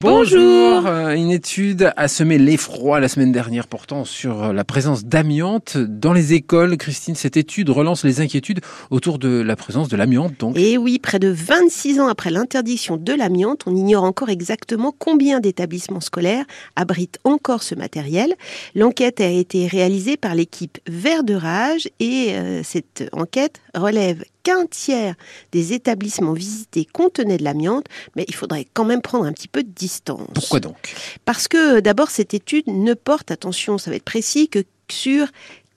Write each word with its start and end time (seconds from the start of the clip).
Bonjour 0.00 0.86
Euh, 0.86 1.10
Une 1.16 1.32
étude 1.32 1.92
a 1.96 2.06
semé 2.06 2.38
l'effroi 2.38 3.00
la 3.00 3.08
semaine 3.08 3.32
dernière 3.32 3.66
portant 3.66 4.04
sur 4.04 4.44
euh, 4.44 4.52
la 4.52 4.62
présence 4.62 5.04
d'amiante 5.04 5.76
dans 5.76 6.12
les 6.12 6.34
écoles. 6.34 6.76
Christine, 6.76 7.16
cette 7.16 7.36
étude 7.36 7.68
relance 7.68 8.04
les 8.04 8.20
inquiétudes 8.20 8.60
autour 8.90 9.18
de 9.18 9.40
la 9.40 9.56
présence 9.56 9.88
de 9.88 9.96
l'amiante. 9.96 10.34
Donc, 10.38 10.56
Et 10.56 10.78
oui, 10.78 11.00
près 11.00 11.18
de 11.18 11.26
26 11.26 11.98
ans 11.98 12.06
après 12.06 12.30
l'interdiction 12.30 12.96
de 12.96 13.12
l'amiante, 13.12 13.64
on 13.66 13.74
ignore 13.74 14.04
encore 14.04 14.28
exactement 14.28 14.94
combien 14.96 15.40
d'établissements 15.40 16.00
scolaires 16.00 16.44
abritent 16.76 17.18
encore 17.24 17.64
ce 17.64 17.74
matériel. 17.74 18.34
L'enquête 18.76 19.20
a 19.20 19.28
été 19.28 19.66
réalisée 19.66 20.16
par 20.16 20.36
l'équipe 20.36 20.78
Vert 20.86 21.24
de 21.24 21.34
Rage 21.34 21.88
et 21.98 22.34
euh, 22.34 22.60
cette 22.62 23.08
enquête 23.12 23.60
relève 23.74 24.22
qu'un 24.42 24.66
tiers 24.66 25.14
des 25.52 25.72
établissements 25.72 26.32
visités 26.32 26.84
contenaient 26.84 27.38
de 27.38 27.44
l'amiante, 27.44 27.86
mais 28.16 28.24
il 28.28 28.34
faudrait 28.34 28.66
quand 28.72 28.84
même 28.84 29.02
prendre 29.02 29.24
un 29.24 29.32
petit 29.32 29.48
peu 29.48 29.62
de 29.62 29.70
distance. 29.70 30.28
pourquoi 30.34 30.60
donc? 30.60 30.94
Parce 31.24 31.48
que 31.48 31.80
d'abord, 31.80 32.10
cette 32.10 32.34
étude 32.34 32.66
ne 32.66 32.94
porte, 32.94 33.30
attention, 33.30 33.78
ça 33.78 33.90
va 33.90 33.96
être 33.96 34.04
précis, 34.04 34.48
que 34.48 34.64
sur 34.90 35.26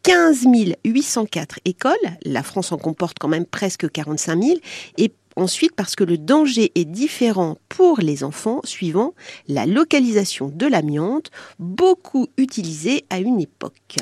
15 0.04 0.46
804 0.86 1.60
écoles. 1.66 1.94
La 2.24 2.44
France 2.44 2.72
en 2.72 2.78
comporte 2.78 3.18
quand 3.20 3.28
même 3.28 3.46
presque 3.46 3.90
45 3.92 4.42
000. 4.42 4.60
Et 4.98 5.14
ensuite, 5.42 5.74
parce 5.76 5.96
que 5.96 6.04
le 6.04 6.18
danger 6.18 6.72
est 6.76 6.86
différent 6.86 7.58
pour 7.68 8.00
les 8.00 8.24
enfants 8.24 8.62
suivant 8.64 9.14
la 9.48 9.66
localisation 9.66 10.52
de 10.54 10.68
l'amiante, 10.68 11.32
beaucoup 11.60 12.28
utilisée 12.38 13.06
à 13.10 13.20
une 13.20 13.42
époque. 13.42 13.98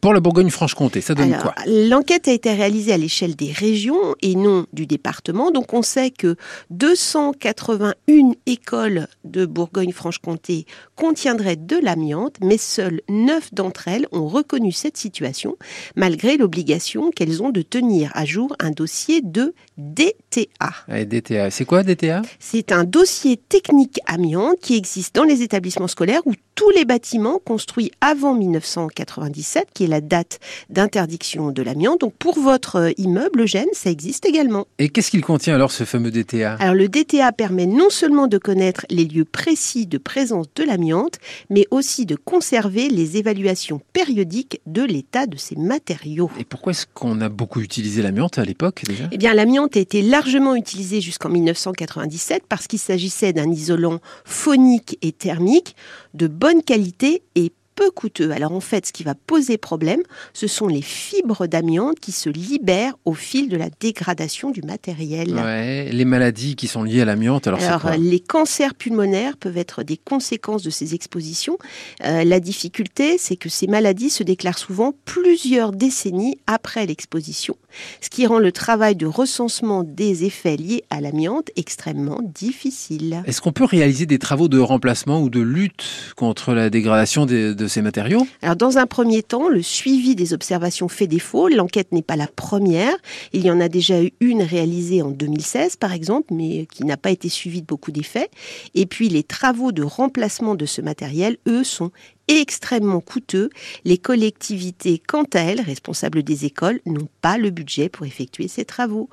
Pour 0.00 0.14
la 0.14 0.20
Bourgogne-Franche-Comté, 0.20 1.00
ça 1.00 1.14
donne 1.14 1.32
Alors, 1.32 1.54
quoi? 1.54 1.54
L'enquête 1.66 2.28
a 2.28 2.32
été 2.32 2.52
réalisée 2.52 2.92
à 2.92 2.98
l'échelle 2.98 3.36
des 3.36 3.52
régions 3.52 4.14
et 4.20 4.34
non 4.34 4.66
du 4.72 4.86
département. 4.86 5.50
Donc 5.50 5.72
on 5.72 5.82
sait 5.82 6.10
que 6.10 6.36
281 6.70 8.32
écoles 8.46 9.08
de 9.24 9.46
Bourgogne-Franche-Comté 9.46 10.66
contiendraient 10.96 11.56
de 11.56 11.76
l'amiante, 11.76 12.36
mais 12.42 12.58
seules 12.58 13.00
9 13.08 13.54
d'entre 13.54 13.88
elles 13.88 14.06
ont 14.12 14.28
reconnu 14.28 14.72
cette 14.72 14.96
situation, 14.96 15.56
malgré 15.96 16.36
l'obligation 16.36 17.10
qu'elles 17.10 17.42
ont 17.42 17.50
de 17.50 17.62
tenir 17.62 18.10
à 18.14 18.24
jour 18.24 18.54
un 18.60 18.70
dossier 18.70 19.20
de 19.22 19.54
DTA. 19.78 20.72
DTA. 20.88 21.50
C'est 21.50 21.64
quoi 21.64 21.82
DTA 21.82 22.22
C'est 22.38 22.72
un 22.72 22.84
dossier 22.84 23.36
technique 23.36 24.00
amiante 24.06 24.58
qui 24.60 24.76
existe 24.76 25.14
dans 25.14 25.24
les 25.24 25.42
établissements 25.42 25.88
scolaires 25.88 26.22
où 26.26 26.32
tous 26.54 26.70
les 26.70 26.84
bâtiments 26.84 27.40
construits 27.44 27.90
avant 28.00 28.34
1997, 28.34 29.68
qui 29.74 29.84
est 29.84 29.88
la 29.88 30.00
date 30.00 30.38
d'interdiction 30.70 31.50
de 31.50 31.62
l'amiante, 31.62 32.00
donc 32.00 32.14
pour 32.14 32.38
votre 32.38 32.76
euh, 32.76 32.90
immeuble, 32.98 33.42
Eugène, 33.42 33.68
ça 33.72 33.90
existe 33.90 34.26
également. 34.26 34.66
Et 34.78 34.88
qu'est-ce 34.88 35.10
qu'il 35.10 35.22
contient 35.22 35.54
alors 35.54 35.72
ce 35.72 35.84
fameux 35.84 36.10
DTA 36.10 36.54
Alors 36.60 36.74
le 36.74 36.88
DTA 36.88 37.32
permet 37.32 37.66
non 37.66 37.90
seulement 37.90 38.26
de 38.26 38.38
connaître 38.38 38.84
les 38.90 39.04
lieux 39.04 39.24
précis 39.24 39.86
de 39.86 39.98
présence 39.98 40.46
de 40.54 40.64
l'amiante, 40.64 41.18
mais 41.50 41.66
aussi 41.70 42.06
de 42.06 42.16
conserver 42.16 42.88
les 42.88 43.16
évaluations 43.16 43.80
périodiques 43.92 44.60
de 44.66 44.82
l'état 44.82 45.26
de 45.26 45.36
ces 45.36 45.56
matériaux. 45.56 46.30
Et 46.38 46.44
pourquoi 46.44 46.72
est-ce 46.72 46.86
qu'on 46.92 47.20
a 47.20 47.28
beaucoup 47.28 47.60
utilisé 47.60 48.02
l'amiante 48.02 48.38
à 48.38 48.44
l'époque 48.44 48.82
déjà? 48.86 49.04
Eh 49.10 49.18
bien, 49.18 49.34
l'amiante 49.34 49.76
a 49.76 49.80
été 49.80 50.02
largement 50.02 50.54
utilisé 50.62 51.00
jusqu'en 51.00 51.28
1997 51.28 52.44
parce 52.48 52.68
qu'il 52.68 52.78
s'agissait 52.78 53.32
d'un 53.32 53.50
isolant 53.50 53.98
phonique 54.24 54.96
et 55.02 55.10
thermique 55.10 55.74
de 56.14 56.28
bonne 56.28 56.62
qualité 56.62 57.24
et 57.34 57.52
peu 57.74 57.90
coûteux. 57.90 58.30
Alors 58.32 58.52
en 58.52 58.60
fait, 58.60 58.86
ce 58.86 58.92
qui 58.92 59.02
va 59.02 59.14
poser 59.14 59.58
problème, 59.58 60.00
ce 60.32 60.46
sont 60.46 60.66
les 60.68 60.82
fibres 60.82 61.46
d'amiante 61.46 61.98
qui 62.00 62.12
se 62.12 62.28
libèrent 62.28 62.94
au 63.04 63.14
fil 63.14 63.48
de 63.48 63.56
la 63.56 63.68
dégradation 63.80 64.50
du 64.50 64.62
matériel. 64.62 65.34
Ouais, 65.34 65.88
les 65.90 66.04
maladies 66.04 66.54
qui 66.56 66.66
sont 66.68 66.82
liées 66.82 67.00
à 67.02 67.04
l'amiante, 67.04 67.46
alors, 67.46 67.58
quoi 67.80 67.96
les 67.96 68.20
cancers 68.20 68.74
pulmonaires 68.74 69.36
peuvent 69.36 69.56
être 69.58 69.82
des 69.82 69.96
conséquences 69.96 70.62
de 70.62 70.70
ces 70.70 70.94
expositions. 70.94 71.56
Euh, 72.04 72.24
la 72.24 72.40
difficulté, 72.40 73.16
c'est 73.18 73.36
que 73.36 73.48
ces 73.48 73.66
maladies 73.66 74.10
se 74.10 74.22
déclarent 74.22 74.58
souvent 74.58 74.94
plusieurs 75.04 75.72
décennies 75.72 76.38
après 76.46 76.86
l'exposition, 76.86 77.56
ce 78.00 78.10
qui 78.10 78.26
rend 78.26 78.38
le 78.38 78.52
travail 78.52 78.96
de 78.96 79.06
recensement 79.06 79.82
des 79.84 80.24
effets 80.24 80.56
liés 80.56 80.84
à 80.90 81.00
l'amiante 81.00 81.50
extrêmement 81.56 82.20
difficile. 82.22 83.22
Est-ce 83.26 83.40
qu'on 83.40 83.52
peut 83.52 83.64
réaliser 83.64 84.06
des 84.06 84.18
travaux 84.18 84.48
de 84.48 84.58
remplacement 84.58 85.20
ou 85.22 85.30
de 85.30 85.40
lutte 85.40 85.84
contre 86.16 86.52
la 86.54 86.70
dégradation 86.70 87.26
des- 87.26 87.54
de 87.54 87.61
ces 87.68 87.82
matériaux 87.82 88.26
Alors, 88.42 88.56
dans 88.56 88.78
un 88.78 88.86
premier 88.86 89.22
temps, 89.22 89.48
le 89.48 89.62
suivi 89.62 90.14
des 90.14 90.32
observations 90.32 90.88
fait 90.88 91.06
défaut. 91.06 91.48
L'enquête 91.48 91.92
n'est 91.92 92.02
pas 92.02 92.16
la 92.16 92.26
première. 92.26 92.94
Il 93.32 93.44
y 93.44 93.50
en 93.50 93.60
a 93.60 93.68
déjà 93.68 94.02
eu 94.02 94.12
une 94.20 94.42
réalisée 94.42 95.02
en 95.02 95.10
2016, 95.10 95.76
par 95.76 95.92
exemple, 95.92 96.32
mais 96.34 96.66
qui 96.66 96.84
n'a 96.84 96.96
pas 96.96 97.10
été 97.10 97.28
suivie 97.28 97.62
de 97.62 97.66
beaucoup 97.66 97.92
d'effets. 97.92 98.30
Et 98.74 98.86
puis, 98.86 99.08
les 99.08 99.22
travaux 99.22 99.72
de 99.72 99.82
remplacement 99.82 100.54
de 100.54 100.66
ce 100.66 100.80
matériel, 100.80 101.36
eux, 101.46 101.64
sont 101.64 101.90
extrêmement 102.28 103.00
coûteux. 103.00 103.50
Les 103.84 103.98
collectivités, 103.98 105.00
quant 105.06 105.26
à 105.34 105.40
elles, 105.40 105.60
responsables 105.60 106.22
des 106.22 106.44
écoles, 106.44 106.80
n'ont 106.86 107.08
pas 107.20 107.38
le 107.38 107.50
budget 107.50 107.88
pour 107.88 108.06
effectuer 108.06 108.48
ces 108.48 108.64
travaux. 108.64 109.08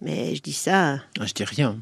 Mais 0.00 0.34
je 0.34 0.42
dis 0.42 0.52
ça 0.52 1.00
Ah, 1.18 1.26
Je 1.26 1.34
dis 1.34 1.44
rien. 1.44 1.78